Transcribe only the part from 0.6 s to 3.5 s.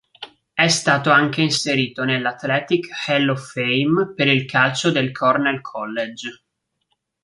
stato anche inserito nell'Athletic Hall